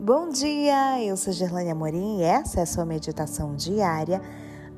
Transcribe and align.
Bom 0.00 0.28
dia, 0.28 1.02
eu 1.02 1.16
sou 1.16 1.32
Gerlane 1.32 1.72
Amorim 1.72 2.20
e 2.20 2.22
essa 2.22 2.60
é 2.60 2.62
a 2.62 2.66
sua 2.66 2.84
meditação 2.84 3.56
diária 3.56 4.22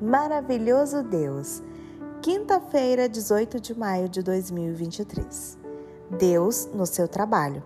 Maravilhoso 0.01 1.03
Deus. 1.03 1.61
Quinta-feira, 2.23 3.07
18 3.07 3.59
de 3.59 3.77
maio 3.77 4.09
de 4.09 4.23
2023. 4.23 5.59
Deus 6.17 6.67
no 6.73 6.87
seu 6.87 7.07
trabalho. 7.07 7.61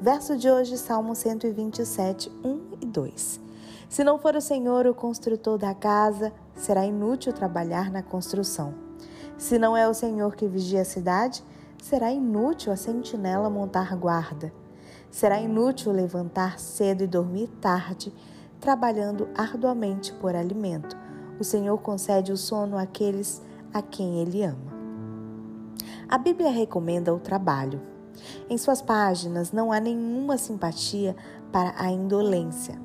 Verso 0.00 0.36
de 0.36 0.48
hoje, 0.48 0.78
Salmo 0.78 1.16
127, 1.16 2.30
1 2.44 2.60
e 2.80 2.86
2. 2.86 3.40
Se 3.88 4.04
não 4.04 4.16
for 4.16 4.36
o 4.36 4.40
Senhor 4.40 4.86
o 4.86 4.94
construtor 4.94 5.58
da 5.58 5.74
casa, 5.74 6.32
será 6.54 6.86
inútil 6.86 7.32
trabalhar 7.32 7.90
na 7.90 8.04
construção. 8.04 8.72
Se 9.36 9.58
não 9.58 9.76
é 9.76 9.88
o 9.88 9.94
Senhor 9.94 10.36
que 10.36 10.46
vigia 10.46 10.82
a 10.82 10.84
cidade, 10.84 11.42
será 11.82 12.12
inútil 12.12 12.72
a 12.72 12.76
sentinela 12.76 13.50
montar 13.50 13.96
guarda. 13.96 14.52
Será 15.14 15.40
inútil 15.40 15.92
levantar 15.92 16.58
cedo 16.58 17.04
e 17.04 17.06
dormir 17.06 17.46
tarde, 17.60 18.12
trabalhando 18.60 19.28
arduamente 19.32 20.12
por 20.14 20.34
alimento. 20.34 20.96
O 21.38 21.44
Senhor 21.44 21.78
concede 21.78 22.32
o 22.32 22.36
sono 22.36 22.76
àqueles 22.76 23.40
a 23.72 23.80
quem 23.80 24.18
Ele 24.18 24.42
ama. 24.42 24.74
A 26.08 26.18
Bíblia 26.18 26.50
recomenda 26.50 27.14
o 27.14 27.20
trabalho. 27.20 27.80
Em 28.50 28.58
suas 28.58 28.82
páginas 28.82 29.52
não 29.52 29.70
há 29.70 29.78
nenhuma 29.78 30.36
simpatia 30.36 31.14
para 31.52 31.72
a 31.76 31.92
indolência. 31.92 32.76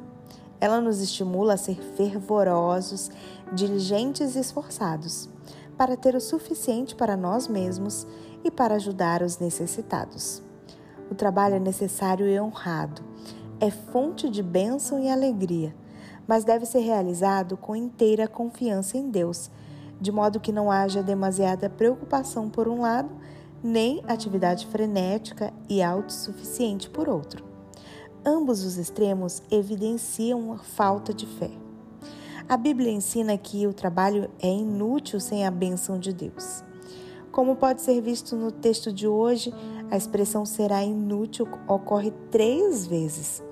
Ela 0.62 0.80
nos 0.80 1.02
estimula 1.02 1.56
a 1.56 1.58
ser 1.58 1.82
fervorosos, 1.98 3.10
diligentes 3.52 4.36
e 4.36 4.40
esforçados, 4.40 5.28
para 5.76 5.98
ter 5.98 6.14
o 6.14 6.22
suficiente 6.22 6.94
para 6.94 7.18
nós 7.18 7.48
mesmos 7.48 8.06
e 8.44 8.52
para 8.52 8.76
ajudar 8.76 9.24
os 9.24 9.40
necessitados. 9.40 10.48
O 11.10 11.16
trabalho 11.16 11.56
é 11.56 11.60
necessário 11.60 12.28
e 12.28 12.40
honrado. 12.40 13.02
É 13.60 13.72
fonte 13.72 14.30
de 14.30 14.44
bênção 14.44 15.00
e 15.00 15.10
alegria, 15.10 15.76
mas 16.28 16.44
deve 16.44 16.66
ser 16.66 16.80
realizado 16.80 17.58
com 17.58 17.76
inteira 17.76 18.28
confiança 18.28 18.98
em 18.98 19.10
Deus, 19.10 19.50
de 20.00 20.12
modo 20.12 20.40
que 20.40 20.52
não 20.52 20.72
haja 20.72 21.02
demasiada 21.02 21.70
preocupação 21.70 22.50
por 22.50 22.68
um 22.68 22.82
lado, 22.82 23.10
nem 23.62 24.02
atividade 24.08 24.68
frenética 24.68 25.52
e 25.68 25.82
autossuficiente 25.82 26.90
por 26.90 27.10
outro. 27.10 27.44
Ambos 28.26 28.64
os 28.64 28.78
extremos 28.78 29.42
evidenciam 29.50 30.54
a 30.54 30.58
falta 30.60 31.14
de 31.14 31.26
fé. 31.26 31.52
A 32.48 32.58
Bíblia 32.58 32.92
ensina 32.92 33.38
que 33.38 33.68
o 33.68 33.74
trabalho 33.74 34.30
é 34.42 34.50
inútil 34.50 35.20
sem 35.20 35.46
a 35.46 35.52
bênção 35.52 36.00
de 36.00 36.14
Deus. 36.14 36.64
Como 37.32 37.56
pode 37.56 37.82
ser 37.82 38.02
visto 38.02 38.36
no 38.36 38.52
texto 38.52 38.92
de 38.92 39.08
hoje, 39.08 39.54
a 39.92 39.98
expressão 39.98 40.46
será 40.46 40.84
inútil 40.84 41.48
ocorre 41.68 42.12
três 42.32 42.86
vezes. 42.86 43.44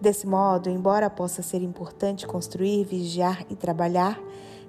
Desse 0.00 0.26
modo, 0.26 0.68
embora 0.68 1.08
possa 1.08 1.42
ser 1.42 1.62
importante 1.62 2.26
construir, 2.26 2.84
vigiar 2.84 3.44
e 3.48 3.54
trabalhar, 3.54 4.20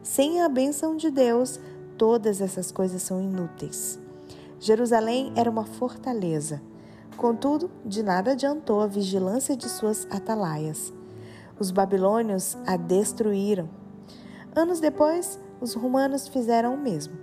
sem 0.04 0.42
a 0.42 0.50
bênção 0.50 0.96
de 0.96 1.10
Deus, 1.10 1.60
todas 1.98 2.42
essas 2.42 2.72
coisas 2.72 3.02
são 3.02 3.22
inúteis. 3.22 4.00
Jerusalém 4.60 5.34
era 5.36 5.50
uma 5.50 5.66
fortaleza. 5.66 6.62
Contudo, 7.18 7.70
de 7.86 8.04
nada 8.04 8.32
adiantou 8.32 8.82
a 8.82 8.88
vigilância 8.88 9.56
de 9.56 9.68
suas 9.70 10.08
atalaias. 10.10 10.94
Os 11.60 11.72
babilônios 11.72 12.58
a 12.66 12.76
destruíram. 12.76 13.70
Anos 14.56 14.80
depois, 14.80 15.40
os 15.60 15.74
romanos 15.74 16.28
fizeram 16.28 16.76
o 16.76 16.78
mesmo. 16.78 17.14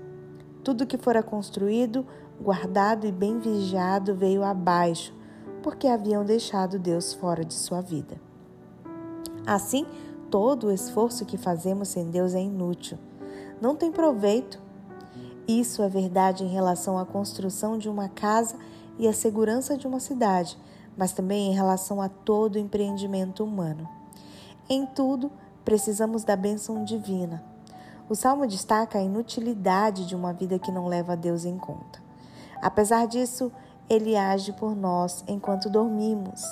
Tudo 0.64 0.86
que 0.86 0.98
fora 0.98 1.22
construído, 1.22 2.06
guardado 2.40 3.06
e 3.06 3.12
bem 3.12 3.38
vigiado 3.38 4.14
veio 4.14 4.42
abaixo, 4.42 5.14
porque 5.62 5.86
haviam 5.86 6.24
deixado 6.24 6.78
Deus 6.78 7.12
fora 7.12 7.44
de 7.44 7.52
sua 7.52 7.82
vida. 7.82 8.20
Assim, 9.46 9.86
todo 10.30 10.68
o 10.68 10.72
esforço 10.72 11.26
que 11.26 11.36
fazemos 11.36 11.88
sem 11.88 12.10
Deus 12.10 12.34
é 12.34 12.40
inútil. 12.40 12.98
Não 13.60 13.76
tem 13.76 13.92
proveito. 13.92 14.60
Isso 15.46 15.82
é 15.82 15.88
verdade 15.88 16.44
em 16.44 16.48
relação 16.48 16.98
à 16.98 17.04
construção 17.04 17.76
de 17.76 17.88
uma 17.88 18.08
casa 18.08 18.56
e 18.98 19.06
à 19.06 19.12
segurança 19.12 19.76
de 19.76 19.86
uma 19.86 20.00
cidade, 20.00 20.56
mas 20.96 21.12
também 21.12 21.50
em 21.50 21.54
relação 21.54 22.00
a 22.00 22.08
todo 22.08 22.58
empreendimento 22.58 23.44
humano. 23.44 23.88
Em 24.68 24.86
tudo, 24.86 25.30
precisamos 25.64 26.24
da 26.24 26.36
bênção 26.36 26.84
divina. 26.84 27.44
O 28.08 28.14
salmo 28.14 28.46
destaca 28.46 28.98
a 28.98 29.02
inutilidade 29.02 30.06
de 30.06 30.16
uma 30.16 30.32
vida 30.32 30.58
que 30.58 30.72
não 30.72 30.86
leva 30.86 31.16
Deus 31.16 31.44
em 31.44 31.58
conta. 31.58 31.99
Apesar 32.60 33.06
disso, 33.06 33.50
ele 33.88 34.16
age 34.16 34.52
por 34.52 34.76
nós 34.76 35.24
enquanto 35.26 35.70
dormimos. 35.70 36.44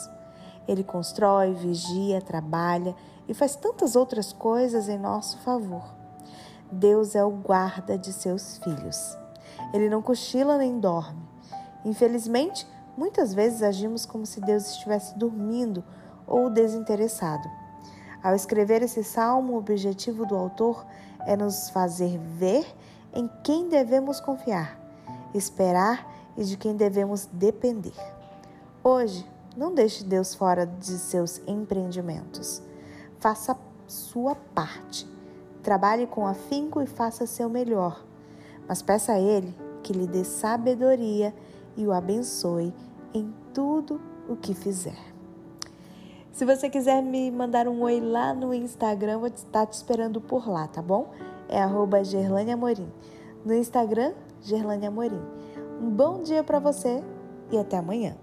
Ele 0.67 0.85
constrói, 0.85 1.55
vigia, 1.55 2.21
trabalha 2.21 2.95
e 3.27 3.35
faz 3.35 3.57
tantas 3.57 3.97
outras 3.97 4.33
coisas 4.33 4.89
em 4.89 4.99
nosso 4.99 5.39
favor. 5.39 5.85
Deus 6.71 7.15
é 7.15 7.25
o 7.25 7.31
guarda 7.31 7.97
de 7.97 8.13
seus 8.13 8.59
filhos. 8.59 9.17
Ele 9.73 9.89
não 9.89 10.03
cochila 10.03 10.59
nem 10.59 10.79
dorme. 10.79 11.27
Infelizmente, 11.85 12.67
muitas 12.97 13.33
vezes 13.33 13.63
agimos 13.63 14.05
como 14.05 14.27
se 14.27 14.41
Deus 14.41 14.71
estivesse 14.71 15.17
dormindo 15.17 15.83
ou 16.27 16.51
desinteressado. 16.51 17.49
Ao 18.23 18.35
escrever 18.35 18.83
esse 18.83 19.05
salmo, 19.05 19.55
o 19.55 19.59
objetivo 19.59 20.27
do 20.27 20.37
autor 20.37 20.85
é 21.21 21.37
nos 21.37 21.71
fazer 21.71 22.19
ver 22.19 22.67
em 23.15 23.31
quem 23.43 23.69
devemos 23.69 24.21
confiar, 24.21 24.79
esperar 25.35 26.33
e 26.37 26.45
de 26.45 26.57
quem 26.57 26.77
devemos 26.77 27.27
depender. 27.33 27.95
Hoje, 28.83 29.27
não 29.57 29.75
deixe 29.75 30.05
Deus 30.05 30.35
fora 30.35 30.67
de 30.67 30.99
seus 30.99 31.41
empreendimentos. 31.47 32.63
Faça 33.19 33.57
sua 33.87 34.35
parte. 34.35 35.09
Trabalhe 35.63 36.07
com 36.07 36.27
afinco 36.27 36.81
e 36.81 36.87
faça 36.87 37.27
seu 37.27 37.49
melhor. 37.49 38.05
Mas 38.69 38.83
peça 38.83 39.13
a 39.13 39.21
Ele 39.21 39.55
que 39.83 39.93
lhe 39.93 40.07
dê 40.07 40.23
sabedoria 40.25 41.35
e 41.77 41.87
o 41.87 41.93
abençoe 41.93 42.73
em 43.13 43.33
tudo 43.53 44.01
o 44.29 44.37
que 44.37 44.55
fizer. 44.55 44.99
Se 46.31 46.45
você 46.45 46.71
quiser 46.71 47.03
me 47.03 47.31
mandar 47.31 47.67
um 47.67 47.83
oi 47.83 48.01
lá 48.01 48.33
no 48.33 48.55
Instagram, 48.55 49.19
vou 49.19 49.29
estar 49.29 49.67
te 49.67 49.73
esperando 49.73 50.21
por 50.21 50.49
lá, 50.49 50.69
tá 50.69 50.81
bom? 50.81 51.11
É 51.49 51.61
arroba 51.61 52.05
Gerlane 52.05 52.53
Amorim. 52.53 52.89
No 53.45 53.55
Instagram, 53.55 54.15
Gerlane 54.43 54.87
Amorim. 54.87 55.21
Um 55.81 55.91
bom 55.91 56.23
dia 56.23 56.43
para 56.43 56.59
você 56.59 57.03
e 57.51 57.59
até 57.59 57.77
amanhã. 57.77 58.17